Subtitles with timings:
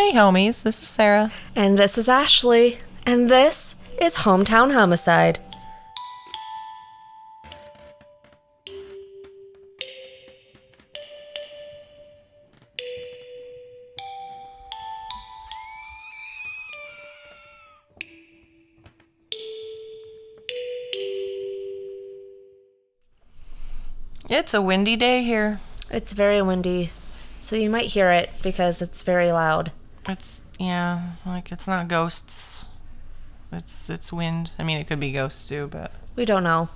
[0.00, 1.30] Hey, homies, this is Sarah.
[1.54, 2.78] And this is Ashley.
[3.04, 5.38] And this is Hometown Homicide.
[24.30, 25.60] It's a windy day here.
[25.90, 26.90] It's very windy,
[27.42, 29.72] so you might hear it because it's very loud.
[30.08, 32.70] It's yeah, like it's not ghosts.
[33.52, 34.50] It's it's wind.
[34.58, 36.68] I mean, it could be ghosts too, but We don't know.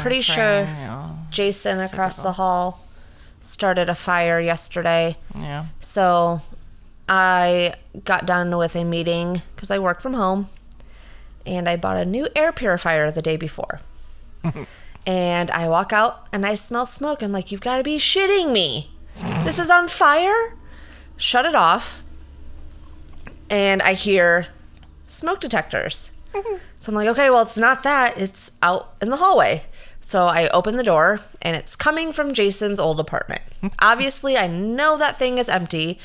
[0.00, 2.84] Pretty sure You know, Jason across the hall
[3.40, 5.16] started a fire yesterday.
[5.38, 5.66] yeah.
[5.78, 6.40] So
[7.08, 10.48] I got done with a meeting because I work from home
[11.44, 13.80] and I bought a new air purifier the day before.
[15.06, 17.22] and I walk out and I smell smoke.
[17.22, 18.90] I'm like, you've got to be shitting me.
[19.44, 20.56] This is on fire?
[21.16, 22.02] Shut it off.
[23.48, 24.48] And I hear
[25.06, 26.12] smoke detectors.
[26.32, 26.56] Mm-hmm.
[26.78, 28.18] So I'm like, okay, well, it's not that.
[28.18, 29.64] It's out in the hallway.
[30.00, 33.42] So I open the door and it's coming from Jason's old apartment.
[33.80, 35.98] Obviously, I know that thing is empty.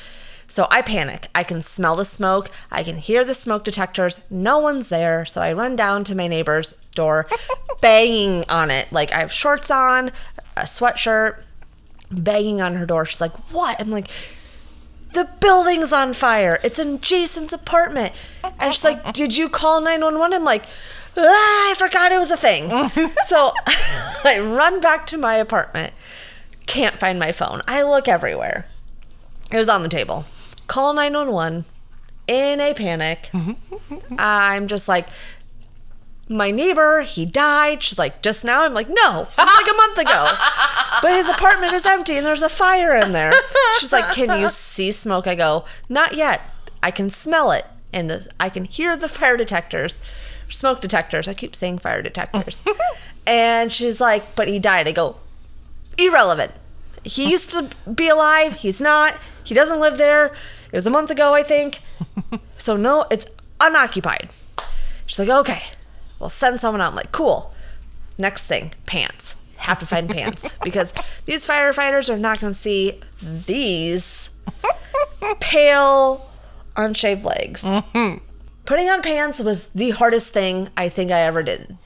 [0.48, 1.28] So I panic.
[1.34, 2.50] I can smell the smoke.
[2.70, 4.20] I can hear the smoke detectors.
[4.28, 5.24] No one's there.
[5.24, 7.26] So I run down to my neighbor's door,
[7.80, 8.92] banging on it.
[8.92, 10.10] Like I have shorts on,
[10.56, 11.42] a sweatshirt,
[12.10, 13.04] banging on her door.
[13.04, 13.80] She's like, What?
[13.80, 14.08] I'm like,
[15.12, 16.58] the building's on fire.
[16.62, 18.14] It's in Jason's apartment.
[18.58, 20.34] And she's like, Did you call 911?
[20.34, 20.64] I'm like,
[21.16, 22.68] ah, I forgot it was a thing.
[23.26, 23.52] so
[24.24, 25.92] I run back to my apartment.
[26.66, 27.60] Can't find my phone.
[27.66, 28.66] I look everywhere.
[29.50, 30.24] It was on the table.
[30.66, 31.64] Call 911
[32.28, 33.30] in a panic.
[34.18, 35.08] I'm just like,
[36.28, 37.82] my neighbor, he died.
[37.82, 38.64] She's like, just now?
[38.64, 40.32] I'm like, no, it was like a month ago.
[41.00, 43.32] But his apartment is empty and there's a fire in there.
[43.80, 45.26] She's like, can you see smoke?
[45.26, 46.42] I go, not yet.
[46.80, 47.64] I can smell it.
[47.92, 50.00] And the, I can hear the fire detectors,
[50.48, 51.26] smoke detectors.
[51.26, 52.62] I keep saying fire detectors.
[53.26, 54.86] and she's like, but he died.
[54.86, 55.16] I go,
[55.98, 56.52] irrelevant.
[57.02, 58.56] He used to be alive.
[58.56, 59.16] He's not.
[59.42, 60.26] He doesn't live there.
[60.26, 61.80] It was a month ago, I think.
[62.58, 63.26] So no, it's
[63.60, 64.30] unoccupied.
[65.04, 65.64] She's like, okay,
[66.22, 66.90] we'll send someone out.
[66.90, 67.52] I'm like, cool.
[68.16, 69.36] Next thing, pants.
[69.56, 70.92] Have to find pants because
[71.26, 74.30] these firefighters are not going to see these
[75.40, 76.30] pale,
[76.76, 77.64] unshaved legs.
[77.64, 78.24] Mm-hmm.
[78.64, 81.76] Putting on pants was the hardest thing I think I ever did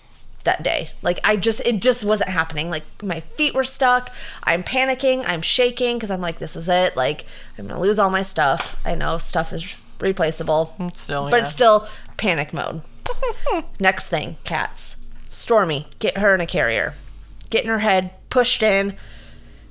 [0.45, 0.91] that day.
[1.03, 2.71] Like I just it just wasn't happening.
[2.71, 4.11] Like my feet were stuck.
[4.45, 5.25] I'm panicking.
[5.27, 6.97] I'm shaking because I'm like, this is it.
[6.97, 7.25] Like
[7.59, 8.81] I'm gonna lose all my stuff.
[8.85, 11.43] I know stuff is replaceable, Still, but yeah.
[11.45, 12.83] it's still panic mode.
[13.81, 14.99] Next thing, cats.
[15.29, 16.95] Stormy, get her in a carrier.
[17.51, 18.97] Getting her head pushed in,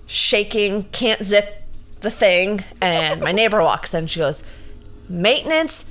[0.06, 1.64] shaking, can't zip
[2.02, 2.64] the thing.
[2.82, 4.08] And my neighbor walks in.
[4.08, 4.44] She goes,
[5.08, 5.86] Maintenance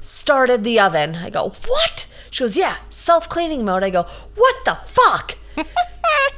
[0.00, 1.16] started the oven.
[1.16, 2.06] I go, What?
[2.30, 3.82] She goes, Yeah, self cleaning mode.
[3.82, 4.04] I go,
[4.34, 5.38] What the fuck?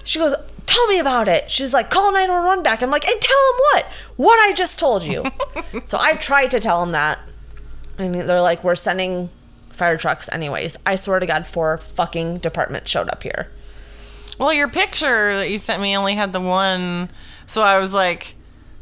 [0.05, 0.35] She goes,
[0.67, 1.51] Tell me about it.
[1.51, 2.83] She's like, Call 911 back.
[2.83, 3.85] I'm like, And tell him what?
[4.17, 5.25] What I just told you.
[5.85, 7.19] so I tried to tell him that.
[7.99, 9.31] And they're like, We're sending
[9.77, 10.77] fire trucks anyways.
[10.85, 13.49] I swear to God, four fucking departments showed up here.
[14.39, 17.09] Well, your picture that you sent me only had the one,
[17.47, 18.35] so I was like,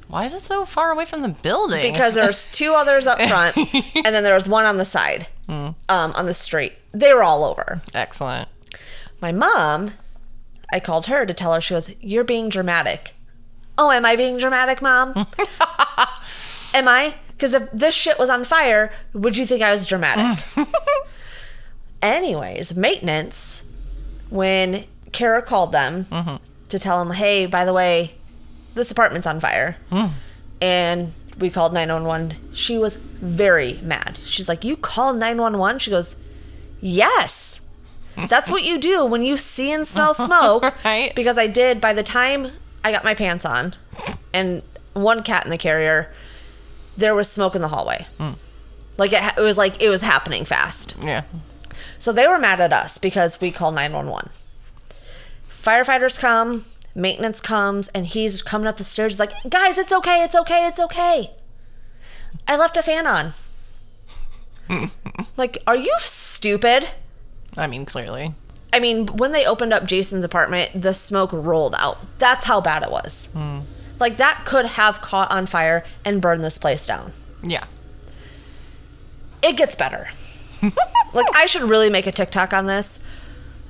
[0.09, 1.81] why is it so far away from the building?
[1.83, 5.75] because there's two others up front and then there was one on the side um,
[5.89, 8.49] on the street they were all over excellent.
[9.21, 9.93] my mom
[10.73, 13.15] i called her to tell her she goes you're being dramatic
[13.79, 15.13] oh am i being dramatic mom
[16.75, 20.45] am i because if this shit was on fire would you think i was dramatic?
[22.03, 23.67] Anyways maintenance
[24.31, 26.37] when kara called them mm-hmm.
[26.69, 28.15] to tell them hey by the way
[28.75, 29.77] this apartment's on fire.
[29.91, 30.11] Mm.
[30.61, 34.19] And we called 911 she was very mad.
[34.25, 36.17] She's like you called 911 she goes
[36.81, 37.61] yes.
[38.29, 40.63] That's what you do when you see and smell smoke.
[40.85, 41.13] Right.
[41.17, 42.53] because i did by the time
[42.85, 43.75] i got my pants on
[44.33, 44.63] and
[44.93, 46.13] one cat in the carrier
[46.97, 48.07] there was smoke in the hallway
[48.97, 51.23] like it, it was like it was happening fast Yeah.
[51.99, 54.31] so they were mad at us because we called 911.
[55.63, 56.65] Firefighters come,
[56.95, 59.13] maintenance comes, and he's coming up the stairs.
[59.13, 61.31] He's like, guys, it's okay, it's okay, it's okay.
[62.47, 63.33] I left a fan on.
[65.37, 66.89] like, are you stupid?
[67.57, 68.35] I mean, clearly.
[68.73, 72.19] I mean, when they opened up Jason's apartment, the smoke rolled out.
[72.19, 73.31] That's how bad it was.
[73.33, 73.61] Hmm.
[74.05, 77.13] Like, that could have caught on fire and burned this place down.
[77.43, 77.65] Yeah.
[79.43, 80.11] it gets better.
[81.15, 83.01] like I should really make a TikTok on this,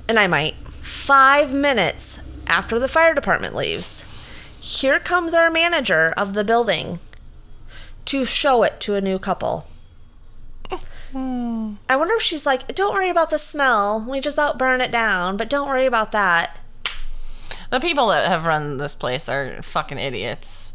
[0.09, 0.55] and I might.
[0.71, 4.05] Five minutes after the fire department leaves,
[4.59, 6.99] here comes our manager of the building,
[8.03, 9.67] to show it to a new couple.
[11.13, 11.75] Hmm.
[11.87, 14.05] I wonder if she's like, don't worry about the smell.
[14.05, 16.59] We just about burn it down, but don't worry about that.
[17.71, 20.73] The people that have run this place are fucking idiots.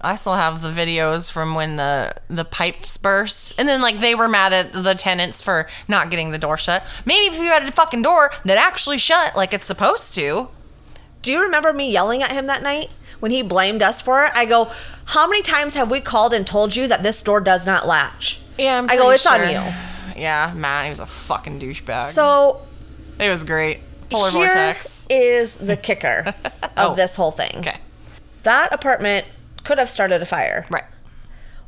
[0.00, 4.14] I still have the videos from when the the pipes burst, and then like they
[4.14, 6.84] were mad at the tenants for not getting the door shut.
[7.06, 10.48] Maybe if you had a fucking door that actually shut like it's supposed to.
[11.22, 12.90] Do you remember me yelling at him that night
[13.20, 14.32] when he blamed us for it?
[14.34, 14.70] I go,
[15.06, 18.40] how many times have we called and told you that this door does not latch?
[18.58, 19.72] Yeah, I'm I go, it's on you.
[20.20, 22.04] Yeah, Matt, he was a fucking douchebag.
[22.04, 22.60] So
[23.18, 23.80] it was great.
[24.10, 25.06] Polar here vortex.
[25.10, 26.94] is the kicker of Oh.
[26.94, 27.58] this whole thing.
[27.58, 27.78] Okay,
[28.42, 29.26] That apartment
[29.64, 30.66] could have started a fire.
[30.70, 30.84] right.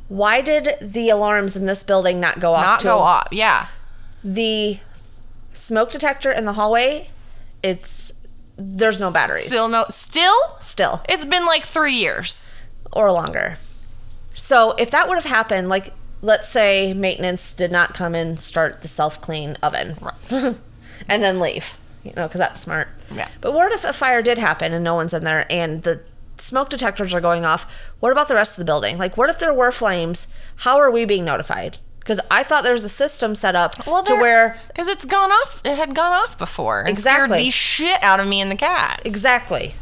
[0.09, 2.61] Why did the alarms in this building not go off?
[2.63, 3.27] Not to go off.
[3.31, 3.67] Yeah.
[4.23, 4.79] The
[5.51, 7.09] smoke detector in the hallway,
[7.61, 8.13] it's
[8.55, 9.45] there's no batteries.
[9.45, 9.85] Still no.
[9.89, 10.33] Still.
[10.61, 11.01] Still.
[11.09, 12.55] It's been like three years.
[12.93, 13.57] or longer.
[14.33, 18.81] So if that would have happened, like let's say maintenance did not come and start
[18.81, 20.55] the self clean oven, Right.
[21.09, 21.77] and then leave,
[22.07, 22.89] you know, because that's smart.
[23.13, 23.27] Yeah.
[23.41, 26.01] But what if a fire did happen and no one's in there and the
[26.37, 27.91] smoke detectors are going off?
[27.99, 28.97] What about the rest of the building?
[28.97, 30.27] Like, what if there were flames?
[30.57, 31.79] How are we being notified?
[31.99, 35.29] Because I thought there was a system set up well, to where because it's gone
[35.29, 35.61] off.
[35.65, 36.79] It had gone off before.
[36.79, 37.37] and Exactly.
[37.37, 39.01] Scared the shit out of me and the cat.
[39.03, 39.75] Exactly.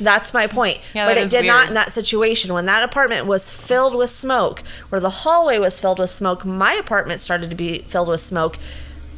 [0.00, 0.80] That's my point.
[0.94, 2.52] Yeah, but it did not in that situation.
[2.52, 6.72] When that apartment was filled with smoke, where the hallway was filled with smoke, my
[6.72, 8.58] apartment started to be filled with smoke.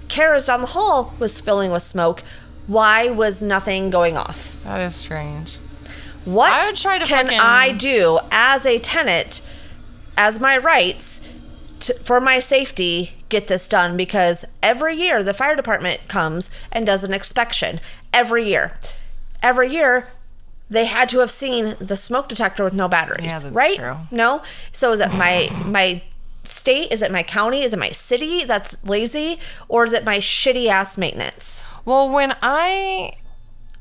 [0.09, 2.23] Kara's down the hall was filling with smoke.
[2.67, 4.56] Why was nothing going off?
[4.65, 5.59] That is strange.
[6.25, 9.43] What I would try to can fucking- I do as a tenant,
[10.17, 11.21] as my rights,
[11.81, 13.97] to, for my safety, get this done?
[13.97, 17.81] Because every year the fire department comes and does an inspection.
[18.12, 18.79] Every year.
[19.43, 20.09] Every year,
[20.71, 23.77] they had to have seen the smoke detector with no batteries, Yeah, that's right?
[23.77, 23.97] true.
[24.11, 24.41] No.
[24.73, 26.03] So is it my my
[26.44, 26.91] state?
[26.93, 27.62] Is it my county?
[27.62, 29.38] Is it my city that's lazy,
[29.69, 31.62] or is it my shitty ass maintenance?
[31.85, 33.12] Well, when I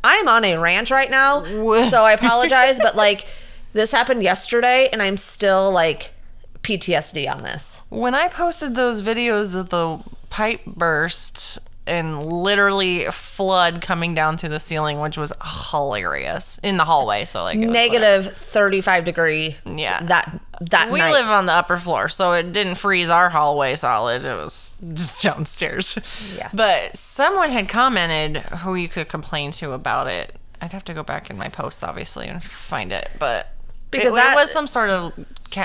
[0.04, 3.26] I'm on a rant right now, so I apologize, but like
[3.74, 6.14] this happened yesterday and I'm still like
[6.62, 7.82] PTSD on this.
[7.90, 10.00] when I posted those videos of the
[10.30, 15.34] pipe burst and literally flood coming down through the ceiling, which was
[15.72, 17.26] hilarious in the hallway.
[17.26, 19.58] So like Negative 35 degree.
[19.66, 20.02] Yeah.
[20.04, 21.12] That that We night.
[21.12, 24.24] live on the upper floor, so it didn't freeze our hallway solid.
[24.24, 26.36] It was just downstairs.
[26.38, 26.50] Yeah.
[26.54, 30.36] But someone had commented who you could complain to about it.
[30.62, 33.10] I'd have to go back in my posts, obviously, and find it.
[33.20, 33.52] But
[33.92, 35.12] Because it, that- it was some sort of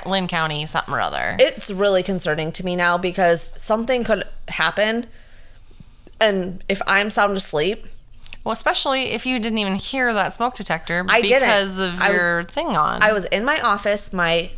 [0.04, 1.36] Linn County something or other.
[1.38, 5.06] it's really concerning to me now because something could happen
[6.20, 7.86] and if I'm sound asleep,
[8.44, 11.40] well, especially if you didn't even hear that smoke detector I didn't.
[11.40, 13.02] because of I was- your thing on.
[13.02, 14.50] I was in my office, my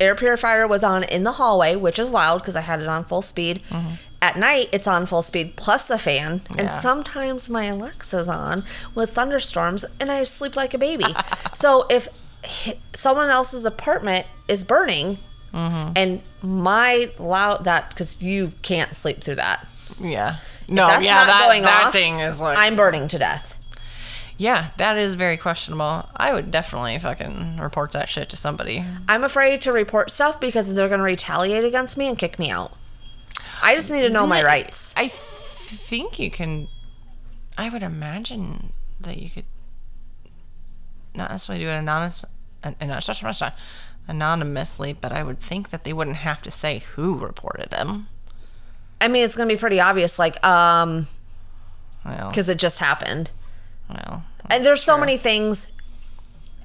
[0.00, 3.04] air purifier was on in the hallway, which is loud because I had it on
[3.04, 3.62] full speed.
[3.68, 3.94] Mm-hmm.
[4.20, 8.64] At night, it's on full speed plus a fan, and sometimes my Alexa's on
[8.94, 11.06] with thunderstorms, and I sleep like a baby.
[11.54, 12.08] so if
[12.94, 15.18] someone else's apartment is burning,
[15.52, 15.92] mm-hmm.
[15.96, 19.66] and my loud that because you can't sleep through that.
[20.00, 20.36] yeah.
[20.72, 22.56] No, That's yeah, not that, going that off, thing is like.
[22.58, 23.58] I'm burning to death.
[24.38, 26.08] yeah, that is very questionable.
[26.16, 28.84] I would definitely fucking report that shit to somebody.
[29.08, 32.50] I'm afraid to report stuff because they're going to retaliate against me and kick me
[32.50, 32.76] out.
[33.62, 34.92] I just need to know my rights.
[34.96, 36.68] I th- think you can.
[37.56, 39.44] I would imagine that you could
[41.14, 42.24] not necessarily do it anonymous,
[42.62, 43.52] an- an-
[44.08, 48.08] anonymously, but I would think that they wouldn't have to say who reported him.
[49.02, 51.08] I mean, it's going to be pretty obvious, like, um,
[52.04, 53.30] Well, because it just happened.
[53.88, 55.70] well, And there's so many things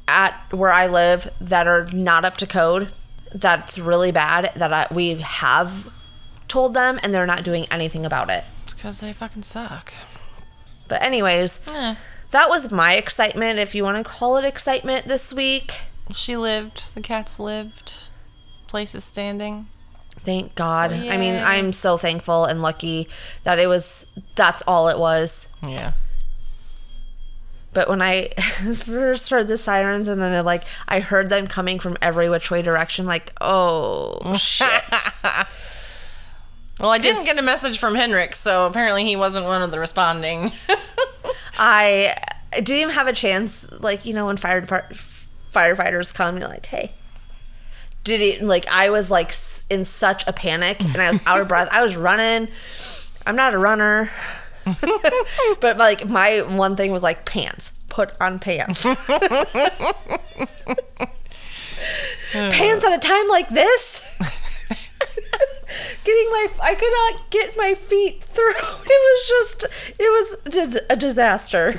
[0.07, 2.91] at where I live that are not up to code.
[3.33, 4.51] That's really bad.
[4.55, 5.91] That I, we have
[6.47, 8.45] told them, and they're not doing anything about it.
[8.63, 9.93] it's because they fucking suck.
[10.87, 11.95] But anyways, Eh,
[12.31, 15.81] that was my excitement, if you want to call it excitement, this week.
[16.13, 16.93] she lived.
[16.95, 18.07] The cats lived.
[18.67, 19.67] Place is standing.
[20.27, 20.91] Thank God.
[20.91, 21.41] I mean.
[21.41, 23.07] I'm so thankful and lucky
[23.45, 24.07] that it was.
[24.35, 25.47] That's all it was.
[25.65, 25.93] Yeah.
[27.71, 28.27] But when I
[28.75, 32.51] first heard the sirens and then it, like I heard them coming from every which
[32.51, 34.67] way direction, like oh shit.
[36.79, 39.79] Well, I didn't get a message from Henrik, so apparently he wasn't one of the
[39.79, 40.51] responding.
[41.57, 42.13] I
[42.51, 43.67] didn't even have a chance.
[43.71, 44.93] Like you know when fire depart-
[45.51, 46.91] firefighters come, you're like, hey.
[48.07, 49.33] Did it like I was like
[49.69, 51.67] in such a panic and I was out of breath.
[51.73, 52.47] I was running.
[53.25, 54.09] I'm not a runner.
[55.59, 57.73] but like my one thing was like pants.
[57.89, 58.83] Put on pants.
[62.31, 64.05] pants at a time like this.
[66.05, 68.51] Getting my, I could not get my feet through.
[68.51, 69.65] It was just,
[69.99, 71.77] it was a disaster.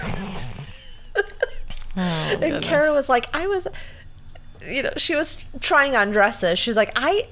[1.96, 3.66] Oh, and Kara was like, I was,
[4.62, 6.58] you know, she was trying on dresses.
[6.58, 7.28] She's like, I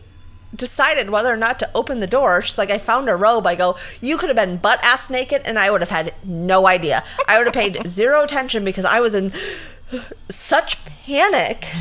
[0.55, 2.41] decided whether or not to open the door.
[2.43, 3.47] She's like, I found a robe.
[3.47, 6.67] I go, you could have been butt ass naked, and I would have had no
[6.67, 7.05] idea.
[7.29, 9.33] I would have paid zero attention because I was in
[10.29, 11.67] such panic.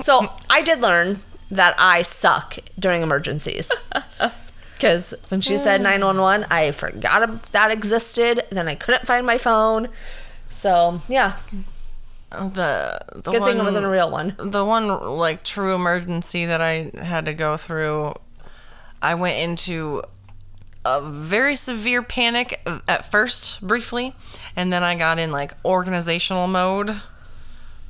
[0.00, 1.18] So I did learn
[1.50, 3.70] that I suck during emergencies.
[4.80, 5.84] Because when she said mm.
[5.84, 8.44] 911, I forgot that existed.
[8.48, 9.88] Then I couldn't find my phone.
[10.48, 11.36] So yeah,
[12.30, 14.34] The, the good one, thing it wasn't a real one.
[14.38, 18.14] the one like true emergency that I had to go through,
[19.02, 20.02] I went into
[20.84, 24.14] a very severe panic at first, briefly,
[24.56, 26.96] and then I got in like organizational mode,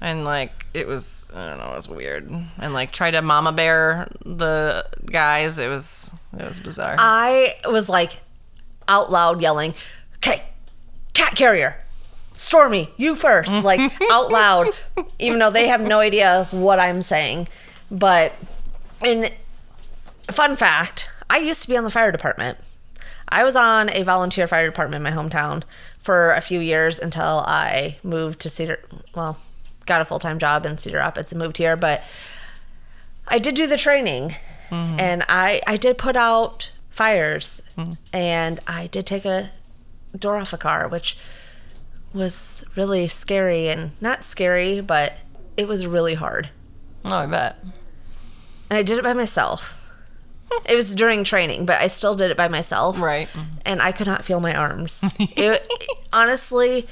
[0.01, 3.53] and like it was I don't know, it was weird, and like tried to mama
[3.53, 5.59] bear the guys.
[5.59, 6.97] It was it was bizarre.
[6.99, 8.19] I was like
[8.89, 9.75] out loud yelling,
[10.17, 10.43] "Okay,
[11.13, 11.85] cat carrier,
[12.33, 14.71] Stormy, you first, Like out loud,
[15.19, 17.49] even though they have no idea what I'm saying.
[17.91, 18.33] But
[19.05, 19.31] in
[20.31, 22.59] fun fact, I used to be on the fire department.
[23.29, 25.63] I was on a volunteer fire department in my hometown
[26.01, 28.81] for a few years until I moved to Cedar.
[29.15, 29.39] Well,
[29.87, 32.03] got a full time job in Cedar Rapids and moved here, but
[33.29, 34.35] I did do the training,
[34.71, 34.99] mm-hmm.
[34.99, 37.93] and I I did put out fires, mm-hmm.
[38.13, 39.51] and I did take a
[40.19, 41.17] door off a car, which
[42.13, 45.19] was really scary and not scary, but
[45.57, 46.51] it was really hard.
[47.05, 47.59] oh, I bet.
[47.63, 49.77] And I did it by myself.
[50.69, 53.01] It was during training, but I still did it by myself.
[53.01, 53.29] Right.
[53.65, 55.05] And I could not feel my arms.
[55.19, 55.65] it,
[56.13, 56.89] honestly,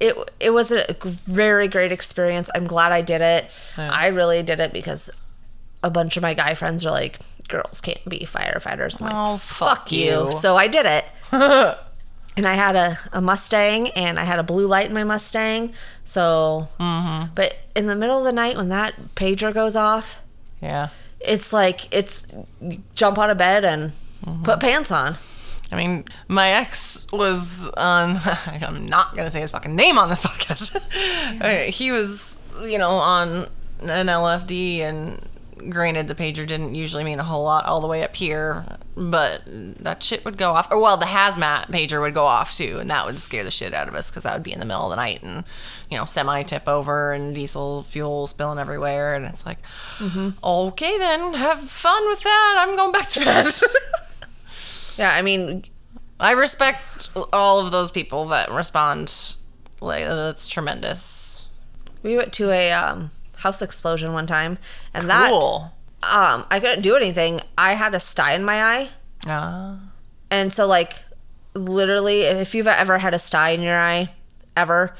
[0.00, 2.50] it it was a very great experience.
[2.54, 3.50] I'm glad I did it.
[3.78, 5.10] I really did it because
[5.82, 9.36] a bunch of my guy friends are like, "Girls can't be firefighters." I'm like, Oh,
[9.38, 10.30] fuck you.
[10.32, 11.04] So I did it.
[12.36, 15.72] and I had a, a Mustang and I had a blue light in my Mustang.
[16.04, 17.34] So, Mm-hmm.
[17.34, 20.20] but in the middle of the night when that pager goes off,
[20.62, 20.88] Yeah.
[21.20, 22.24] it's like it's
[22.94, 23.92] jump out of bed and
[24.24, 24.42] Mm-hmm.
[24.44, 25.16] put pants on.
[25.72, 28.18] I mean, my ex was on.
[28.46, 31.70] I'm not gonna say his fucking name on this podcast.
[31.72, 33.46] He was, you know, on
[33.82, 35.18] an LFD, and
[35.68, 38.64] granted, the pager didn't usually mean a whole lot all the way up here,
[38.96, 40.70] but that shit would go off.
[40.70, 43.74] Or well, the hazmat pager would go off too, and that would scare the shit
[43.74, 45.44] out of us because that would be in the middle of the night, and
[45.90, 49.58] you know, semi tip over and diesel fuel spilling everywhere, and it's like,
[50.44, 52.56] okay, then have fun with that.
[52.66, 53.46] I'm going back to bed.
[54.98, 55.64] Yeah, I mean,
[56.18, 59.36] I respect all of those people that respond.
[59.80, 61.48] Like that's tremendous.
[62.02, 63.10] we went to a um,
[63.40, 64.58] house explosion one time,
[64.94, 65.72] and that Cool.
[66.02, 67.40] um, I couldn't do anything.
[67.58, 68.88] I had a sty in my eye,
[69.26, 69.76] Uh,
[70.30, 70.94] and so like
[71.54, 74.10] literally, if you've ever had a sty in your eye,
[74.56, 74.94] ever,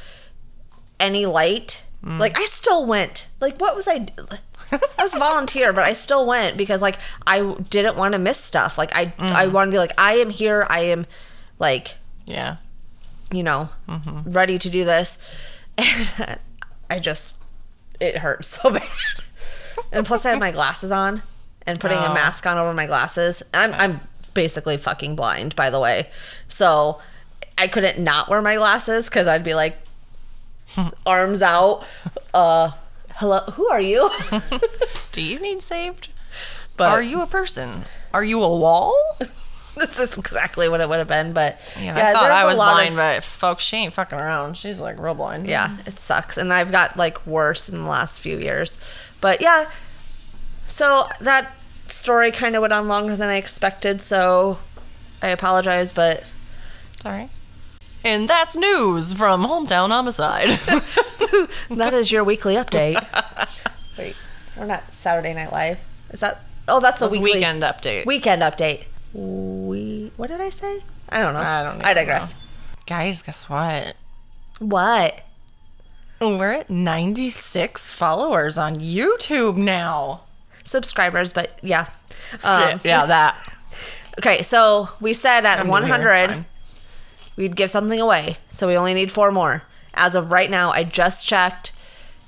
[0.99, 3.29] any light, like I still went.
[3.41, 4.07] Like what was I?
[4.73, 8.39] I was a volunteer, but I still went because like I didn't want to miss
[8.39, 8.79] stuff.
[8.79, 10.67] Like I I want to be like I am here.
[10.71, 11.07] I am
[11.59, 12.57] like yeah.
[13.31, 13.69] you know
[14.25, 15.19] ready to do this,
[15.79, 16.39] and
[16.89, 17.37] I just
[18.01, 18.83] it hurt so bad.
[19.93, 21.23] and plus, I had my glasses on
[21.67, 22.15] and putting a Oh.
[22.15, 23.43] mask on over my glasses.
[23.55, 24.01] I'm I'm
[24.35, 26.09] basically fucking blind, by the way.
[26.49, 27.01] So
[27.59, 29.77] I couldn't not wear my glasses because I'd be like
[31.07, 31.85] arms out.
[32.33, 32.71] Uh,
[33.17, 34.11] hello, who are you?
[35.13, 36.09] Do you need saved?
[36.77, 37.83] But Are you a person?
[38.15, 38.95] Are you a wall?
[39.77, 41.33] this is exactly what it would have been.
[41.33, 44.57] But Yeah, I thought I was blind, of- but folks, she ain't fucking around.
[44.57, 45.47] She's like real blind.
[45.47, 46.37] yeah, it sucks.
[46.37, 48.79] And I've got like worse in the last few years.
[49.21, 49.71] But yeah,
[50.67, 54.01] so that story kind of went on longer than I expected.
[54.01, 54.59] So
[55.23, 56.33] I apologize, but
[57.03, 57.31] Sorry.
[58.03, 60.49] And that's news from Hometown Homicide.
[61.71, 62.97] that is your weekly update.
[63.99, 64.17] Wait,
[64.57, 65.79] we're not Saturday Night Live.
[66.11, 66.41] Is that?
[66.67, 68.07] Oh, that's a weekly weekend update.
[68.07, 68.85] weekend update.
[70.21, 70.83] What did I say?
[71.09, 71.41] I don't know.
[71.41, 72.35] I don't I digress.
[72.85, 73.97] Guys, guess what?
[74.59, 75.23] What?
[76.21, 80.21] We're at 96 followers on YouTube now.
[80.63, 81.87] Subscribers, but yeah.
[82.45, 83.37] Um, Shit, yeah, that.
[84.19, 86.45] Okay, so we said at I'm new here, it's 100
[87.37, 88.37] we'd give something away.
[88.51, 89.63] So we only need four more.
[89.95, 91.73] As of right now, I just checked.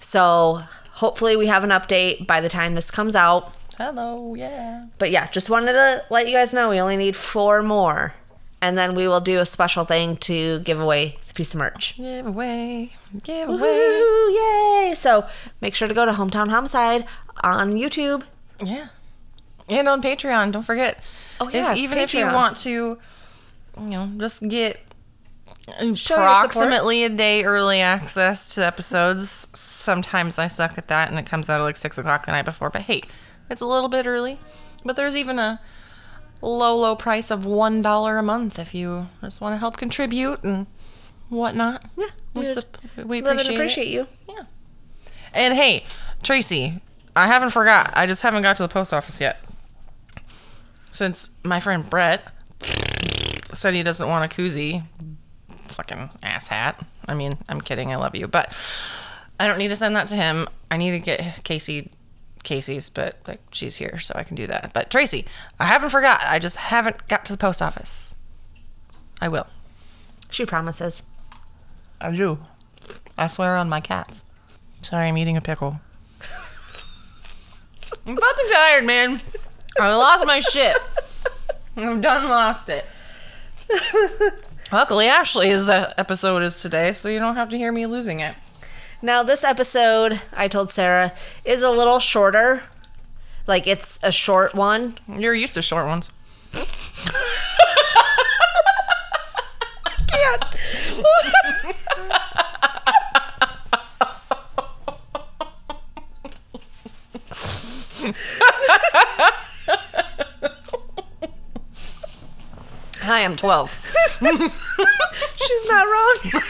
[0.00, 3.52] So hopefully we have an update by the time this comes out.
[3.79, 4.85] Hello, yeah.
[4.99, 8.14] But yeah, just wanted to let you guys know we only need four more.
[8.61, 11.97] And then we will do a special thing to give away the piece of merch.
[11.97, 12.93] Give away.
[13.25, 13.99] Give away.
[14.31, 14.93] yay!
[14.95, 15.26] So
[15.61, 17.05] make sure to go to Hometown Homicide
[17.43, 18.23] on YouTube.
[18.62, 18.88] Yeah.
[19.69, 21.02] And on Patreon, don't forget.
[21.41, 22.71] Oh, yes, even if you want to,
[23.81, 24.81] you know, just get
[25.95, 29.49] Show approximately a day early access to episodes.
[29.59, 32.45] Sometimes I suck at that and it comes out at like six o'clock the night
[32.45, 32.71] before.
[32.71, 33.02] But hey,
[33.52, 34.38] it's a little bit early.
[34.85, 35.61] But there's even a
[36.40, 40.42] low, low price of one dollar a month if you just want to help contribute
[40.42, 40.66] and
[41.28, 41.85] whatnot.
[41.97, 44.06] Yeah, we, we sup- we Love appreciate, appreciate you.
[44.28, 44.42] Yeah.
[45.35, 45.85] And hey,
[46.23, 46.80] Tracy,
[47.14, 47.92] I haven't forgot.
[47.94, 49.40] I just haven't got to the post office yet.
[50.90, 52.26] Since my friend Brett
[53.52, 54.82] said he doesn't want a koozie,
[55.68, 56.85] fucking asshat.
[57.09, 57.92] I mean, I'm kidding.
[57.92, 58.54] I love you, but
[59.38, 60.47] I don't need to send that to him.
[60.71, 61.90] I need to get Casey
[62.42, 64.72] Casey's, but like she's here, so I can do that.
[64.72, 65.25] But Tracy,
[65.58, 66.20] I haven't forgot.
[66.25, 68.16] I just haven't got to the post office.
[69.20, 69.46] I will.
[70.30, 71.04] She promises.
[72.00, 72.40] I do.
[73.16, 74.25] I swear on my cats.
[74.80, 75.80] Sorry, I'm eating a pickle.
[78.06, 79.20] I'm fucking tired, man.
[79.78, 80.76] I lost my shit.
[81.76, 82.84] I've done lost it.
[84.72, 88.34] Luckily, Ashley's uh, episode is today, so you don't have to hear me losing it.
[89.04, 91.12] Now, this episode, I told Sarah,
[91.44, 92.62] is a little shorter.
[93.49, 94.97] Like, it's a short one.
[95.09, 96.09] You're used to short ones.
[113.00, 114.18] Hi, I'm 12.
[115.42, 116.42] She's not wrong.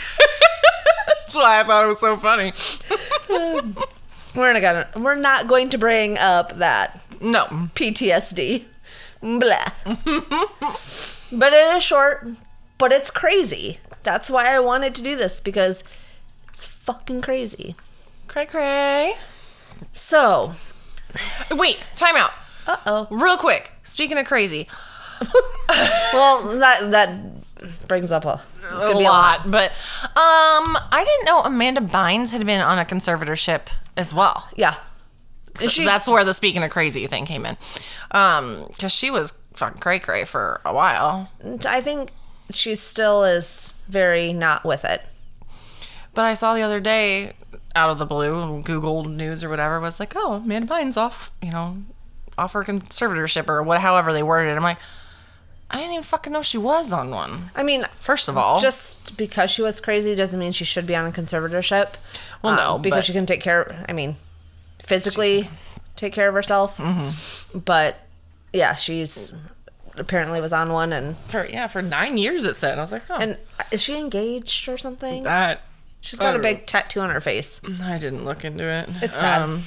[1.33, 2.53] That's why I thought it was so funny.
[4.37, 4.89] we're not gonna.
[5.03, 7.47] We're not going to bring up that No.
[7.75, 8.65] PTSD.
[9.23, 9.65] Blah.
[11.33, 12.29] but it is short,
[12.77, 13.79] but it's crazy.
[14.03, 15.85] That's why I wanted to do this because
[16.51, 17.77] it's fucking crazy.
[18.29, 19.15] Cray cray.
[19.95, 20.53] So,
[21.51, 22.33] Wait, time out.
[22.67, 23.09] uh oh.
[23.11, 23.73] Real quick.
[23.85, 24.69] Speaking of crazy,
[26.13, 32.33] Well, that that brings up a, a lot, but um, I didn't know Amanda Bynes
[32.33, 33.63] had been on a conservatorship
[33.97, 34.49] as well.
[34.57, 34.77] Yeah.
[35.55, 37.57] So she- that's where the speaking of crazy thing came in,
[38.13, 41.31] um, because she was fucking cray cray for a while.
[41.67, 42.11] I think
[42.51, 45.03] she still is very not with it.
[46.15, 47.33] But I saw the other day,
[47.75, 51.51] out of the blue, Google News or whatever was like, "Oh, Amanda Bynes off, you
[51.51, 51.79] know,
[52.39, 54.79] off her conservatorship or what, however they worded it." I'm like,
[55.73, 57.51] I didn't even fucking know she was on one.
[57.57, 60.95] I mean, First of all, just because she was crazy doesn't mean she should be
[60.95, 61.95] on a conservatorship.
[62.43, 63.85] Well, no, Um, because she can take care.
[63.89, 64.17] I mean,
[64.81, 65.49] physically
[65.97, 66.77] take care of herself.
[66.77, 67.59] Mm-hmm.
[67.61, 67.99] But
[68.53, 69.35] yeah, she's
[69.97, 72.79] apparently was on one, and for yeah, for nine years it said.
[72.79, 73.39] I was like, oh, and
[73.71, 75.23] is she engaged or something?
[75.25, 75.65] that
[76.03, 77.61] She's got a uh, big tattoo on her face.
[77.83, 78.89] I didn't look into it.
[79.01, 79.43] It's sad.
[79.43, 79.63] Um,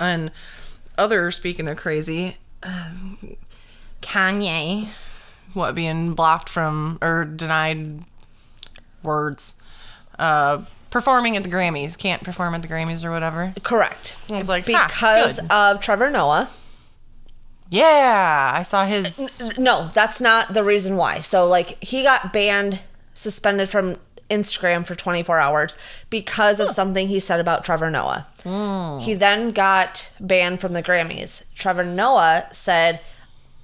[0.00, 0.30] and
[0.96, 3.36] other speaking of crazy, um,
[4.00, 4.88] Kanye,
[5.54, 8.00] what being blocked from or denied
[9.02, 9.56] words,
[10.18, 13.54] uh, performing at the Grammys, can't perform at the Grammys or whatever.
[13.62, 14.16] Correct.
[14.30, 16.50] I was like, because of Trevor Noah.
[17.70, 19.50] Yeah, I saw his.
[19.58, 21.20] No, that's not the reason why.
[21.20, 22.80] So like he got banned,
[23.14, 23.96] suspended from
[24.30, 25.76] Instagram for 24 hours
[26.10, 28.26] because of something he said about Trevor Noah.
[29.02, 31.44] He then got banned from the Grammys.
[31.54, 33.00] Trevor Noah said,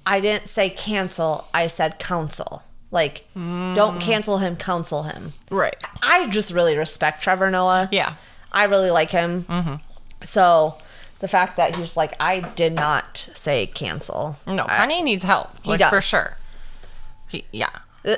[0.05, 5.31] "I didn't say cancel, I said counsel." Like, don't cancel him, counsel him.
[5.49, 5.77] Right.
[6.03, 7.87] I just really respect Trevor Noah.
[7.89, 8.15] Yeah.
[8.51, 9.45] I really like him.
[10.23, 10.75] So
[11.19, 14.35] the fact that he's like, I did not say cancel.
[14.45, 15.51] No, I- Kanye needs help.
[15.63, 15.89] He like, does.
[15.89, 16.35] for sure.
[17.29, 17.69] He, yeah.
[18.03, 18.17] Uh,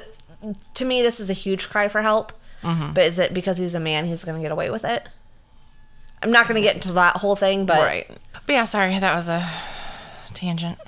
[0.73, 2.33] to me, this is a huge cry for help.
[2.63, 2.93] Mm-hmm.
[2.93, 5.07] But is it because he's a man he's going to get away with it?
[6.23, 8.09] I'm not going to get into that whole thing, but right.
[8.47, 9.45] But yeah, sorry, that was a
[10.33, 10.79] tangent.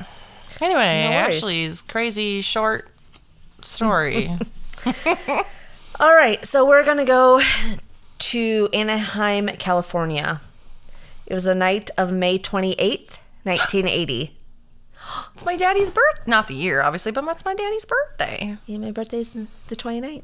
[0.62, 1.16] Anyway, No.
[1.16, 2.90] Ashley's crazy short
[3.62, 4.30] story.
[6.00, 6.46] all right.
[6.46, 7.42] So we're going to go
[8.20, 10.42] to Anaheim, California.
[11.26, 14.32] It was the night of May 28th, 1980.
[15.34, 16.28] it's my daddy's birth.
[16.28, 18.58] Not the year, obviously, but it's my daddy's birthday.
[18.66, 20.24] Yeah, my birthday's the 29th.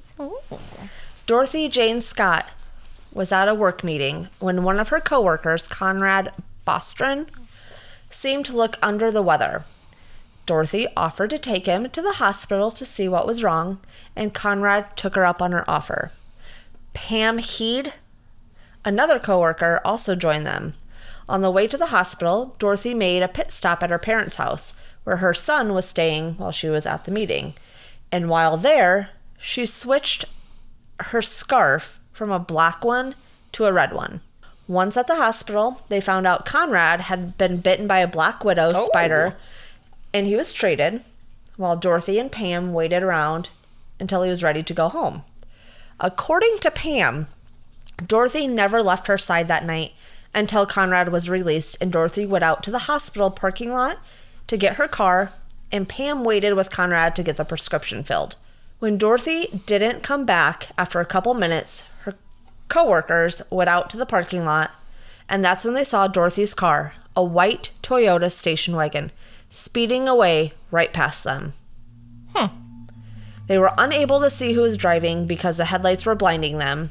[1.26, 2.50] Dorothy Jane Scott
[3.14, 6.32] was at a work meeting when one of her coworkers, Conrad
[6.68, 7.30] Bostron,
[8.10, 9.64] seemed to look under the weather.
[10.52, 13.80] Dorothy offered to take him to the hospital to see what was wrong,
[14.18, 16.12] and Conrad took her up on her offer.
[16.92, 17.94] Pam Head,
[18.84, 20.74] another coworker, also joined them.
[21.30, 24.74] On the way to the hospital, Dorothy made a pit stop at her parents' house,
[25.06, 27.54] where her son was staying while she was at the meeting.
[28.12, 30.26] And while there, she switched
[31.00, 33.16] her scarf from a black one
[33.54, 34.20] to a red one.
[34.68, 38.74] Once at the hospital, they found out Conrad had been bitten by a black widow
[38.76, 38.86] Oh.
[38.86, 39.38] spider
[40.14, 41.02] and he was treated
[41.58, 43.50] while Dorothy and Pam waited around
[44.00, 45.24] until he was ready to go home.
[46.00, 47.28] According to Pam,
[48.06, 49.94] Dorothy never left her side that night
[50.34, 54.00] until Conrad was released, and Dorothy went out to the hospital parking lot
[54.48, 55.32] to get her car,
[55.72, 58.36] and Pam waited with Conrad to get the prescription filled.
[58.80, 62.16] When Dorothy didn't come back after a couple minutes, her
[62.68, 64.72] coworkers went out to the parking lot,
[65.30, 69.12] and that's when they saw Dorothy's car, a white Toyota station wagon,
[69.52, 71.54] speeding away right past them.
[73.48, 76.90] They were unable to see who was driving because the headlights were blinding them.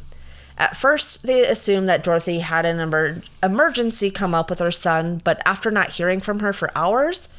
[0.58, 5.22] At first, they assumed that Dorothy had an emer- emergency come up with her son,
[5.24, 7.30] but after not hearing from her for hours,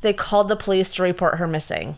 [0.00, 1.96] they called the police to report her missing.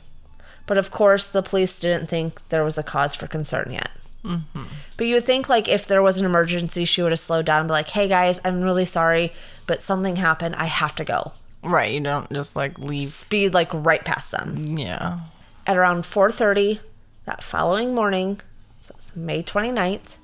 [0.67, 3.93] But of course, the police didn't think there was a cause for concern yet.
[4.25, 4.65] Mm-hmm.
[4.97, 7.61] But you would think, like, if there was an emergency, she would have slowed down
[7.61, 9.33] and be like, hey guys, I'm really sorry,
[9.69, 10.57] but something happened.
[10.57, 11.35] I have to go.
[11.67, 11.93] Right.
[11.93, 13.09] You don't just like leave.
[13.09, 14.57] Speed, like, right past them.
[14.79, 15.21] Yeah.
[15.67, 16.79] At around 4.30
[17.25, 18.41] that following morning,
[18.81, 20.17] so it's May 29th,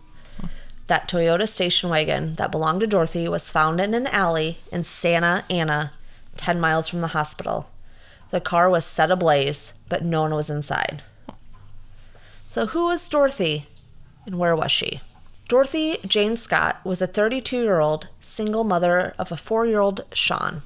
[0.86, 5.44] that Toyota station wagon that belonged to Dorothy was found in an alley in Santa
[5.50, 5.92] Ana,
[6.36, 7.68] 10 miles from the hospital.
[8.30, 11.02] The car was set ablaze, but no one was inside.
[12.46, 13.66] So, who was Dorothy
[14.26, 15.00] and where was she?
[15.48, 20.04] Dorothy Jane Scott was a 32 year old single mother of a four year old
[20.12, 20.62] Sean.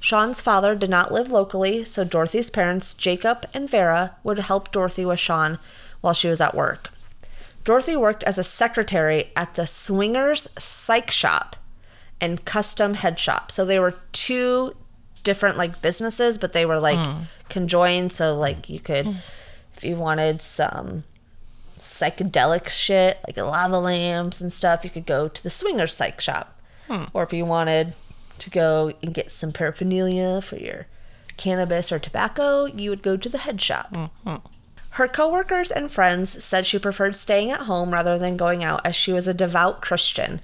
[0.00, 5.04] Sean's father did not live locally, so Dorothy's parents, Jacob and Vera, would help Dorothy
[5.04, 5.58] with Sean
[6.00, 6.90] while she was at work.
[7.64, 11.56] Dorothy worked as a secretary at the Swingers Psych Shop
[12.20, 13.50] and Custom Head Shop.
[13.50, 14.74] So they were two
[15.24, 17.24] different like businesses, but they were like hmm.
[17.48, 18.12] conjoined.
[18.12, 19.16] So like you could, hmm.
[19.76, 21.04] if you wanted some
[21.78, 26.58] psychedelic shit like lava lamps and stuff, you could go to the Swingers Psych Shop.
[26.86, 27.04] Hmm.
[27.12, 27.94] Or if you wanted
[28.40, 30.86] to go and get some paraphernalia for your
[31.36, 33.92] cannabis or tobacco, you would go to the head shop.
[33.92, 34.36] Mm-hmm.
[34.90, 38.96] Her coworkers and friends said she preferred staying at home rather than going out as
[38.96, 40.40] she was a devout Christian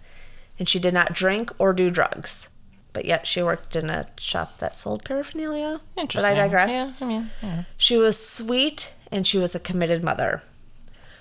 [0.58, 2.50] and she did not drink or do drugs.
[2.92, 5.80] But yet she worked in a shop that sold paraphernalia.
[5.96, 6.30] Interesting.
[6.30, 6.70] But I digress.
[6.70, 6.92] Yeah.
[7.00, 7.30] I mean.
[7.42, 7.64] Yeah.
[7.76, 10.42] She was sweet and she was a committed mother.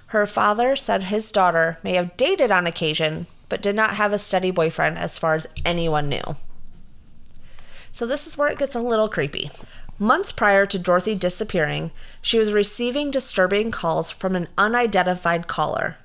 [0.07, 4.19] Her father said his daughter may have dated on occasion, but did not have a
[4.19, 6.35] steady boyfriend as far as anyone knew.
[7.93, 9.51] So, this is where it gets a little creepy.
[9.99, 15.97] Months prior to Dorothy disappearing, she was receiving disturbing calls from an unidentified caller.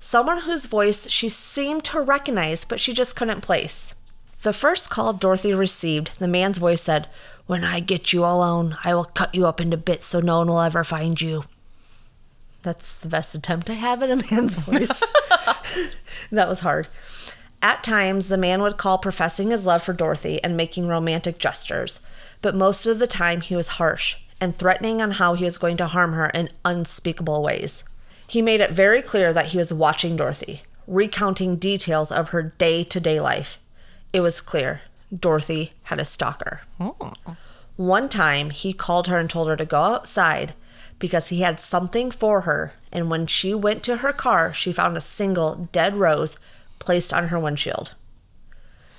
[0.00, 3.94] Someone whose voice she seemed to recognize, but she just couldn't place.
[4.42, 7.08] The first call Dorothy received, the man's voice said,
[7.46, 10.48] When I get you alone, I will cut you up into bits so no one
[10.48, 11.44] will ever find you.
[12.62, 15.00] That's the best attempt I have at a man's voice.
[16.30, 16.86] that was hard.
[17.60, 22.00] At times, the man would call professing his love for Dorothy and making romantic gestures,
[22.40, 25.76] but most of the time he was harsh and threatening on how he was going
[25.78, 27.82] to harm her in unspeakable ways.
[28.28, 32.84] He made it very clear that he was watching Dorothy, recounting details of her day
[32.84, 33.58] to day life.
[34.12, 34.82] It was clear
[35.16, 36.60] Dorothy had a stalker.
[37.76, 40.54] One time, he called her and told her to go outside
[40.98, 44.96] because he had something for her, and when she went to her car, she found
[44.96, 46.38] a single dead rose
[46.88, 47.92] placed on her windshield.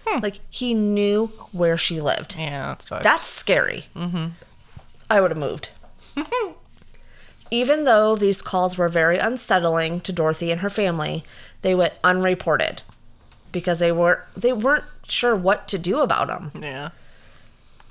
[0.06, 0.21] Hmm.
[0.21, 2.36] Like, he knew where she lived.
[2.38, 2.67] Yeah.
[2.67, 3.04] That's fucked.
[3.04, 3.86] That's scary.
[3.95, 4.28] Mm-hmm.
[5.10, 5.69] I would have moved.
[7.49, 11.23] Even though these calls were very unsettling to Dorothy and her family,
[11.63, 12.84] they went unreported
[13.52, 16.52] because they were they weren't sure what to do about them.
[16.62, 16.89] yeah.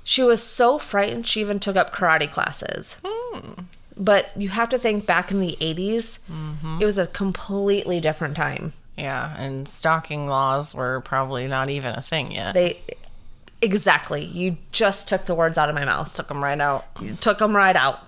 [0.05, 3.01] She was so frightened she even took up karate classes.
[3.03, 3.63] Hmm.
[3.97, 6.77] But you have to think back in the 80s, mm-hmm.
[6.81, 8.71] it was a completely different time.
[8.99, 9.35] Yeah.
[9.37, 12.53] And stalking laws were probably not even a thing yet.
[12.53, 12.79] They
[13.61, 16.13] exactly, you just took the words out of my mouth.
[16.13, 16.85] took them right out.
[17.01, 17.99] You took them right out.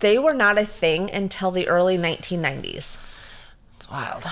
[0.00, 2.96] They were not a thing until the early 1990s
[3.76, 4.24] It's wild.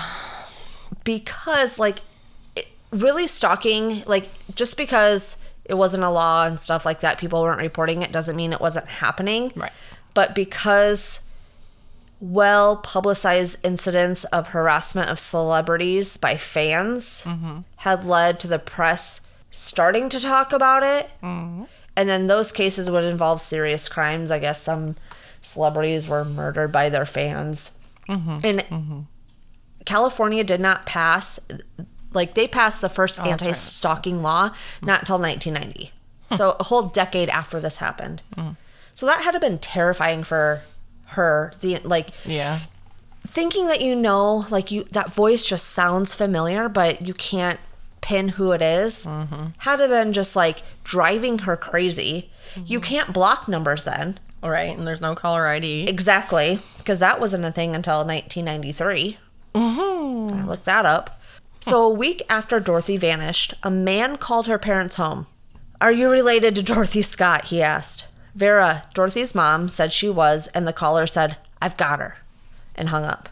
[1.03, 1.99] because like
[2.55, 7.41] it, really stalking like just because it wasn't a law and stuff like that people
[7.41, 9.71] weren't reporting it doesn't mean it wasn't happening Right.
[10.13, 11.19] but because
[12.19, 17.59] well publicized incidents of harassment of celebrities by fans mm-hmm.
[17.77, 21.09] had led to the press starting to talk about it.
[21.21, 21.63] Mm-hmm.
[21.97, 24.31] And then those cases would involve serious crimes.
[24.31, 24.95] I guess some
[25.41, 27.71] celebrities were murdered by their fans.
[28.09, 28.39] Mm-hmm.
[28.43, 29.07] And
[29.85, 31.39] California did not pass
[32.11, 33.49] like they passed the first oh, that's right.
[33.49, 34.51] anti-stalking law
[34.81, 35.91] not until 1990.
[36.35, 38.21] so a whole decade after this happened.
[38.35, 38.55] Mm.
[38.93, 40.61] So that had to been terrifying for
[41.07, 42.59] her the like Yeah.
[43.27, 47.59] thinking that you know, like you that voice just sounds familiar, but you can't
[48.01, 49.07] pin who it is,
[49.59, 52.29] had to been just like driving her crazy.
[52.65, 54.19] You can't block numbers then.
[54.43, 55.87] All right, and there's no caller ID.
[55.87, 59.17] Exactly, because that wasn't a thing until 1993.
[59.55, 60.33] mm-hmm.
[60.39, 61.19] I looked that up.
[61.61, 65.25] So, a week after Dorothy vanished, a man called her parents home.
[65.81, 67.47] Are you related to Dorothy Scott?
[67.47, 68.05] He asked.
[68.35, 72.17] Vera, Dorothy's mom, said she was, and the caller said, I've got her,
[72.75, 73.29] and hung up.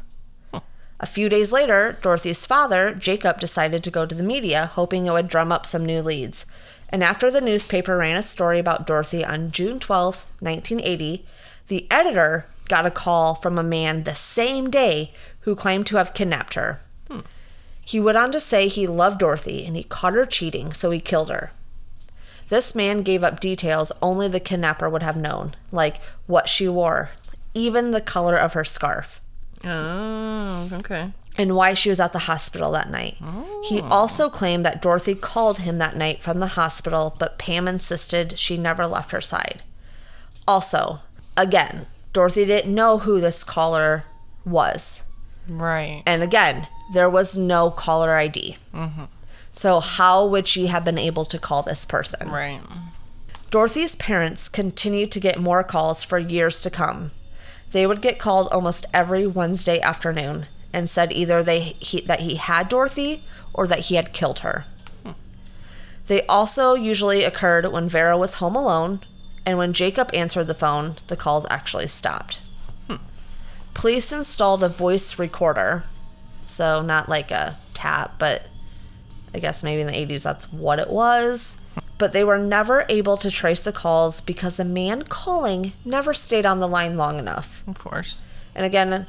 [0.99, 5.11] A few days later, Dorothy's father, Jacob, decided to go to the media, hoping it
[5.11, 6.45] would drum up some new leads.
[6.87, 11.25] And after the newspaper ran a story about Dorothy on June 12, 1980,
[11.67, 15.11] the editor got a call from a man the same day
[15.41, 16.79] who claimed to have kidnapped her.
[17.09, 17.19] Hmm.
[17.83, 21.01] He went on to say he loved Dorothy and he caught her cheating, so he
[21.01, 21.51] killed her.
[22.53, 27.09] This man gave up details only the kidnapper would have known, like what she wore,
[27.55, 29.19] even the color of her scarf
[29.65, 31.13] Oh, okay.
[31.35, 33.17] and why she was at the hospital that night.
[33.63, 33.87] He oh.
[33.89, 38.55] also claimed that Dorothy called him that night from the hospital, but Pam insisted she
[38.55, 39.63] never left her side.
[40.47, 40.99] Also,
[41.35, 44.05] again, Dorothy didn't know who this caller
[44.45, 45.01] was.
[45.49, 46.03] Right.
[46.05, 48.57] And again, there was no caller ID.
[48.75, 49.05] Mm-hmm.
[49.53, 52.29] So, how would she have been able to call this person?
[52.29, 52.59] Right.
[53.51, 57.11] Dorothy's parents continued to get more calls for years to come.
[57.71, 62.35] They would get called almost every Wednesday afternoon and said either they he, that he
[62.35, 64.65] had Dorothy or that he had killed her.
[66.07, 69.01] They also usually occurred when Vera was home alone,
[69.45, 72.41] and when Jacob answered the phone, the calls actually stopped.
[73.73, 75.83] Police installed a voice recorder,
[76.45, 78.47] so not like a tap, but
[79.33, 81.57] I guess maybe in the 80s that's what it was.
[81.97, 86.45] But they were never able to trace the calls because the man calling never stayed
[86.45, 87.63] on the line long enough.
[87.67, 88.21] Of course.
[88.55, 89.05] And again,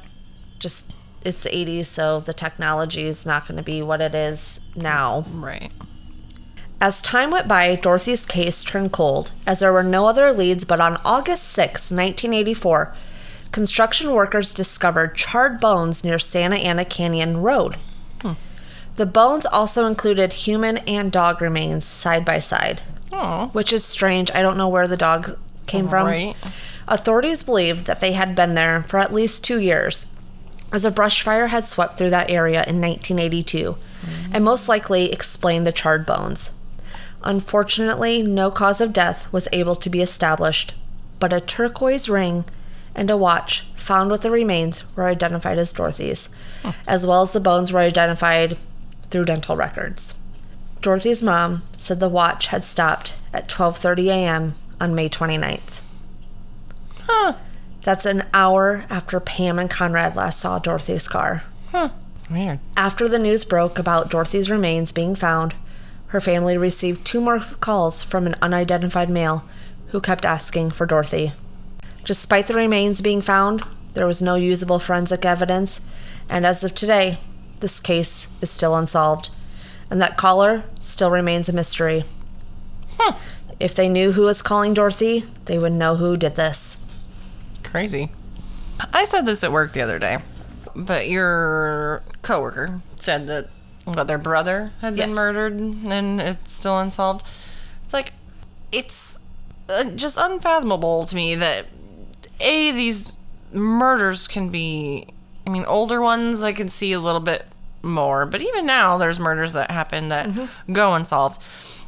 [0.59, 0.91] just
[1.23, 5.25] it's the 80s, so the technology is not going to be what it is now.
[5.31, 5.71] Right.
[6.79, 10.81] As time went by, Dorothy's case turned cold as there were no other leads, but
[10.81, 12.95] on August 6, 1984,
[13.51, 17.77] construction workers discovered charred bones near Santa Ana Canyon Road.
[18.95, 22.81] The bones also included human and dog remains side by side,
[23.11, 23.49] Oh.
[23.53, 24.31] which is strange.
[24.33, 26.33] I don't know where the dog came from.
[26.87, 30.05] Authorities believe that they had been there for at least two years,
[30.71, 33.75] as a brush fire had swept through that area in 1982,
[34.33, 36.51] and most likely explained the charred bones.
[37.23, 40.73] Unfortunately, no cause of death was able to be established,
[41.19, 42.45] but a turquoise ring
[42.93, 46.29] and a watch found with the remains were identified as Dorothy's,
[46.87, 48.57] as well as the bones were identified
[49.09, 50.15] through dental records.
[50.81, 54.55] Dorothy's mom said the watch had stopped at 12:30 a.m.
[54.79, 55.81] on May 29th.
[57.07, 57.33] Huh.
[57.81, 61.43] That's an hour after Pam and Conrad last saw Dorothy's car.
[61.71, 61.89] Huh.
[62.29, 62.59] Weird.
[62.75, 65.53] After the news broke about Dorothy's remains being found,
[66.07, 69.43] her family received two more calls from an unidentified male
[69.87, 71.33] who kept asking for Dorothy.
[72.03, 73.63] Despite the remains being found,
[73.93, 75.81] there was no usable forensic evidence,
[76.29, 77.17] and as of today,
[77.65, 79.31] this case is still unsolved,
[79.89, 82.03] and that caller still remains a mystery.
[82.99, 83.13] Huh.
[83.59, 86.85] If they knew who was calling Dorothy, they would know who did this.
[87.63, 88.11] Crazy.
[88.93, 90.19] I said this at work the other day,
[90.75, 93.49] but your coworker said that
[93.85, 95.07] what their brother had Yes.
[95.07, 97.25] been murdered and it's still unsolved.
[97.83, 98.13] It's like
[98.71, 99.17] it's
[99.69, 101.65] uh, just unfathomable to me that
[102.41, 103.17] a these
[103.51, 105.07] murders can be.
[105.47, 107.45] I mean, older ones I can see a little bit
[107.85, 110.29] more, but even now there's murders that happen that
[110.71, 111.41] go unsolved.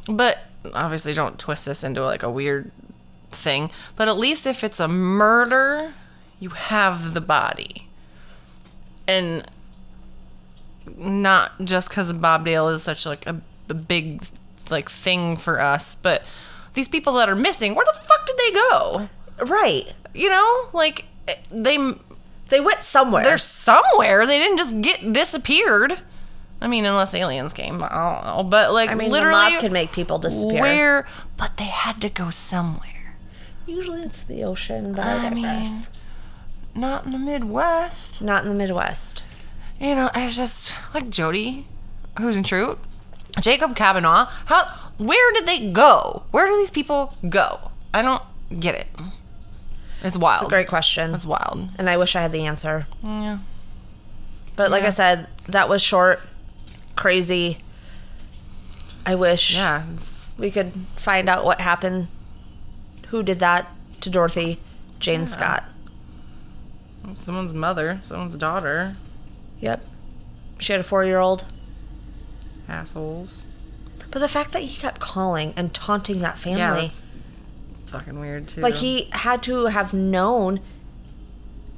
[0.08, 0.38] But
[0.74, 2.70] obviously, don't twist this into like a weird
[3.30, 3.70] thing.
[3.96, 5.92] But at least if it's a murder,
[6.40, 7.88] you have the body.
[9.06, 9.44] And
[10.96, 14.24] not just because Bob Dale is such like a, a big
[14.70, 16.22] like thing for us, but
[16.74, 19.08] these people that are missing, where the fuck did they go?
[19.44, 19.92] Right.
[20.14, 21.78] You know, like eh, they
[22.48, 23.24] They went somewhere.
[23.24, 24.26] they're somewhere.
[24.26, 26.00] They didn't just get disappeared.
[26.60, 28.42] I mean, unless aliens came, I don't know.
[28.48, 30.60] But like I mean, literally, the can make people disappear.
[30.60, 31.06] where?
[31.36, 33.16] But they had to go somewhere.
[33.66, 35.70] Usually it's the ocean, but I, I mean-
[36.74, 38.22] Not in the Midwest.
[38.22, 39.22] Not in the Midwest.
[39.80, 41.66] You know, it's just like Jody,
[42.18, 42.78] who's in truth,
[43.40, 44.24] Jacob Kavanaugh.
[44.46, 44.64] How?
[44.98, 46.24] Where did they go?
[46.32, 47.70] Where do these people go?
[47.94, 48.22] I don't
[48.58, 48.88] get it.
[50.02, 50.42] It's wild.
[50.42, 51.14] It's a great question.
[51.14, 51.68] It's wild.
[51.78, 52.86] And I wish I had the answer.
[53.02, 53.38] Yeah.
[54.56, 54.88] But like Yeah.
[54.88, 56.20] I said, that was short,
[56.96, 57.58] crazy.
[59.06, 59.84] I wish Yeah.
[60.38, 62.08] We could find out what happened.
[63.08, 64.58] Who did that to Dorothy
[65.00, 65.64] Jane Scott?
[67.14, 68.94] Someone's mother, someone's daughter.
[69.60, 69.84] Yep.
[70.58, 71.44] She had a four year old.
[72.68, 73.46] Assholes.
[74.10, 76.82] But the fact that he kept calling and taunting that family.
[76.86, 77.02] that's
[77.90, 78.60] fucking weird too.
[78.60, 80.60] like he had to have known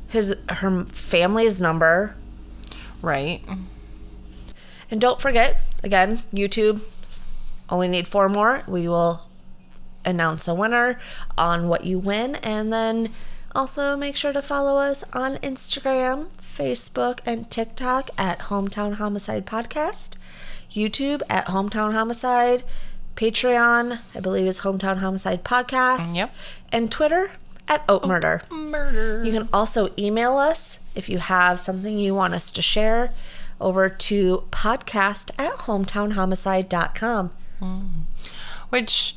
[0.09, 2.15] his her family's number.
[3.03, 3.43] right.
[4.91, 6.83] And don't forget, again, YouTube.
[7.69, 8.65] Only need four more.
[8.67, 9.29] We will
[10.05, 10.99] announce a winner
[11.39, 12.35] on what you win.
[12.37, 13.11] And then
[13.55, 20.15] also make sure to follow us on Instagram, Facebook, and TikTok at Hometown Homicide Podcast,
[20.73, 22.65] YouTube at Hometown Homicide,
[23.21, 26.35] Patreon, I believe is Hometown Homicide Podcast, Yep.
[26.73, 27.33] and Twitter
[27.69, 28.41] at Oat Murder.
[28.51, 29.23] Murder.
[29.23, 33.13] You can also email us if you have something you want us to share
[33.61, 37.31] over to podcast at hometownhomicide.com.
[37.61, 38.01] Mm-hmm.
[38.71, 39.17] Which,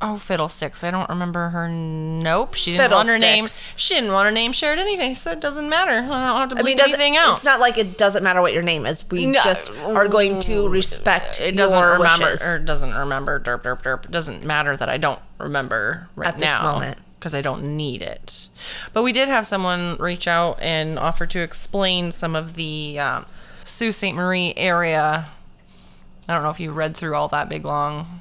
[0.00, 0.84] oh fiddlesticks!
[0.84, 1.68] I don't remember her.
[1.68, 3.46] Nope, she didn't want her name.
[3.76, 5.90] She didn't want her name shared anything, so it doesn't matter.
[5.92, 7.34] I don't have to bleep I mean, anything out.
[7.34, 9.04] it's not like it doesn't matter what your name is.
[9.10, 9.40] We No.
[9.42, 12.42] just are going to respect it doesn't remember wishes.
[12.46, 14.04] or doesn't remember derp derp derp.
[14.04, 16.98] It doesn't matter that I don't remember right At this now moment.
[17.18, 18.48] because I don't need it.
[18.92, 23.24] But we did have someone reach out and offer to explain some of the um,
[23.64, 24.14] Sault Ste.
[24.14, 25.28] Marie area.
[26.28, 28.20] I don't know if you read through all that big long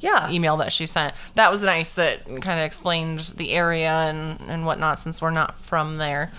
[0.00, 0.30] yeah.
[0.30, 1.14] email that she sent.
[1.34, 1.94] That was nice.
[1.94, 6.30] That kind of explained the area and and whatnot since we're not from there.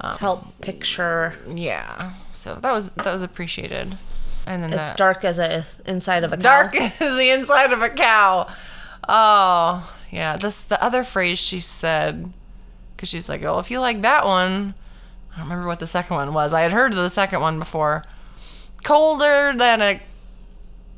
[0.00, 1.34] Um, Help picture.
[1.54, 3.96] Yeah, so that was that was appreciated.
[4.46, 6.42] And then It's that- dark as a inside of a cow.
[6.42, 8.48] dark as the inside of a cow.
[9.08, 10.36] Oh, yeah.
[10.36, 12.32] This the other phrase she said
[12.96, 14.74] because she's like, "Oh, if you like that one."
[15.32, 16.52] I don't remember what the second one was.
[16.52, 18.04] I had heard of the second one before.
[18.84, 20.00] Colder than a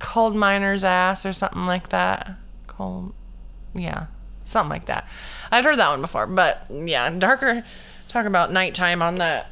[0.04, 2.36] cold miner's ass or something like that.
[2.66, 3.14] Cold,
[3.74, 4.06] yeah,
[4.42, 5.08] something like that.
[5.50, 7.64] I'd heard that one before, but yeah, darker.
[8.08, 9.46] Talking about nighttime on the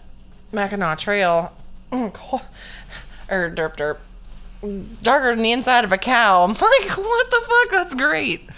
[0.53, 1.53] Mackinac Trail,
[1.91, 2.11] or
[3.31, 3.97] derp derp
[5.03, 6.43] darker than the inside of a cow.
[6.45, 7.71] I'm like, what the fuck?
[7.71, 8.49] That's great.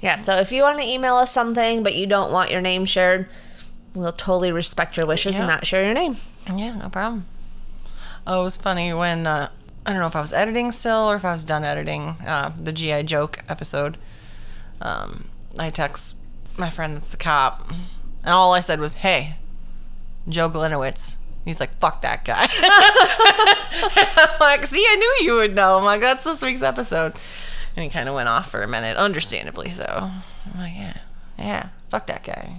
[0.00, 2.84] Yeah, so if you want to email us something but you don't want your name
[2.86, 3.28] shared,
[3.92, 6.16] we'll totally respect your wishes and not share your name.
[6.56, 7.26] Yeah, no problem.
[8.26, 9.48] Oh, it was funny when uh,
[9.86, 12.52] I don't know if I was editing still or if I was done editing uh,
[12.56, 13.96] the GI Joke episode.
[14.80, 16.16] Um, I text
[16.56, 19.36] my friend that's the cop, and all I said was, "Hey,
[20.28, 22.46] Joe Glenowitz." He's like, "Fuck that guy."
[24.16, 27.14] I'm like, "See, I knew you would know." I'm like, "That's this week's episode,"
[27.76, 29.84] and he kind of went off for a minute, understandably so.
[29.88, 30.98] I'm like, "Yeah,
[31.38, 32.56] yeah, fuck that guy."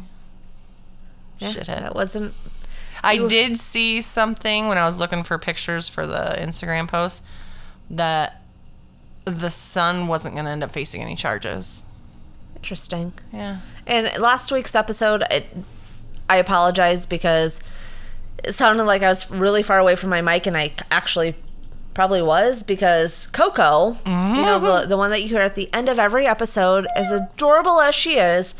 [1.39, 1.81] Yeah, Shithead.
[1.81, 2.33] That wasn't.
[3.03, 7.23] I You- did see something when I was looking for pictures for the Instagram post
[7.89, 8.41] that
[9.25, 11.83] the son wasn't going to end up facing any charges.
[12.55, 13.13] Interesting.
[13.33, 13.57] Yeah.
[13.87, 15.47] And last week's episode, it,
[16.29, 17.61] I apologize because
[18.43, 21.35] it sounded like I was really far away from my mic, and I actually
[21.93, 24.89] probably was because Coco, you know, the, mm-hmm.
[24.89, 28.15] the one that you hear at the end of every episode, as adorable as she
[28.15, 28.55] is,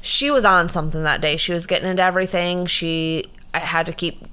[0.00, 1.36] she was on something that day.
[1.36, 2.66] She was getting into everything.
[2.66, 3.24] She
[3.54, 4.24] I had to keep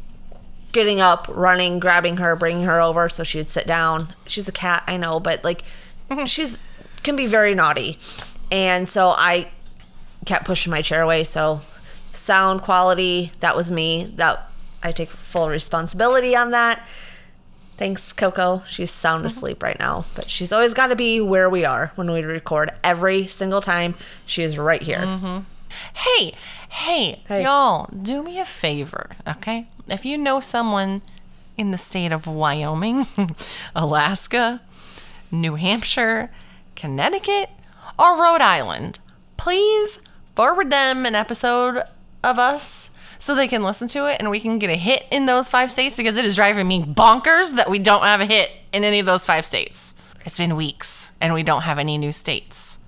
[0.72, 4.14] getting up, running, grabbing her, bringing her over so she would sit down.
[4.28, 5.64] She's a cat, I know, but like
[6.10, 6.26] mm-hmm.
[6.26, 6.60] she's
[7.04, 7.98] can be very naughty.
[8.52, 9.52] And so I
[10.26, 11.24] kept pushing my chair away.
[11.24, 11.62] So
[12.14, 14.12] sound quality, that was me.
[14.16, 14.50] That
[14.84, 16.88] I take full responsibility on that.
[17.78, 18.62] Thanks, Coco.
[18.68, 19.28] She's sound mm-hmm.
[19.28, 22.72] asleep right now, but she's always got to be where we are when we record.
[22.84, 25.00] Every single time, she is right here.
[25.00, 25.40] Mm-hmm.
[25.96, 26.34] Hey,
[26.70, 27.44] hey, Hey.
[27.44, 29.68] y'all, do me a favor, okay?
[29.88, 31.02] If you know someone
[31.58, 33.06] in the state of Wyoming,
[33.76, 34.62] Alaska,
[35.32, 36.30] New Hampshire,
[36.76, 37.50] Connecticut,
[37.98, 39.00] or Rhode Island,
[39.38, 40.00] please
[40.36, 41.84] forward them an episode
[42.24, 45.26] of us so they can listen to it and we can get a hit in
[45.26, 48.50] those five states because it is driving me bonkers that we don't have a hit
[48.72, 49.94] in any of those five states.
[50.26, 52.80] It's been weeks and we don't have any new states.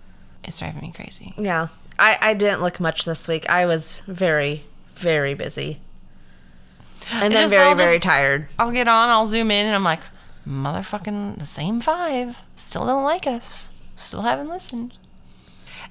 [0.43, 1.33] It's driving me crazy.
[1.37, 1.67] Yeah.
[2.01, 3.49] I, I didn't look much this week.
[3.49, 5.79] I was very, very busy.
[7.13, 8.47] And then just- very, I'll very just- tired.
[8.59, 9.99] I'll get on, I'll zoom in, and I'm like,
[10.47, 12.41] motherfucking the same five.
[12.55, 13.71] Still don't like us.
[13.95, 14.93] Still haven't listened.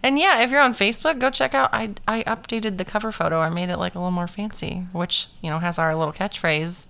[0.02, 1.68] And yeah, if you're on Facebook, go check out.
[1.72, 3.40] I, I updated the cover photo.
[3.40, 6.86] I made it like a little more fancy, which, you know, has our little catchphrase.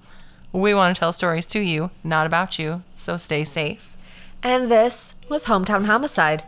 [0.53, 2.83] We want to tell stories to you, not about you.
[2.95, 3.97] So stay safe.
[4.43, 6.45] And this was Hometown Homicide.